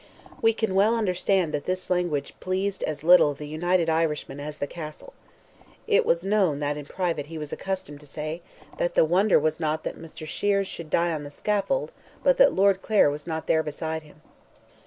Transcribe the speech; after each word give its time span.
We 0.41 0.51
can 0.53 0.73
well 0.73 0.95
understand 0.95 1.53
that 1.53 1.65
this 1.65 1.87
language 1.91 2.33
pleased 2.39 2.81
as 2.85 3.03
little 3.03 3.35
the 3.35 3.47
United 3.47 3.87
Irishmen 3.87 4.39
as 4.39 4.57
the 4.57 4.65
Castle. 4.65 5.13
It 5.85 6.07
was 6.07 6.25
known 6.25 6.57
that 6.57 6.75
in 6.75 6.85
private 6.87 7.27
he 7.27 7.37
was 7.37 7.53
accustomed 7.53 7.99
to 7.99 8.07
say, 8.07 8.41
that, 8.79 8.95
"the 8.95 9.05
wonder 9.05 9.37
was 9.37 9.59
not 9.59 9.83
that 9.83 9.99
Mr. 10.01 10.25
Sheares 10.25 10.65
should 10.65 10.89
die 10.89 11.13
on 11.13 11.23
the 11.23 11.29
scaffold, 11.29 11.91
but 12.23 12.37
that 12.37 12.51
Lord 12.51 12.81
Clare 12.81 13.11
was 13.11 13.27
not 13.27 13.45
there 13.45 13.61
beside 13.61 14.01
him." 14.01 14.21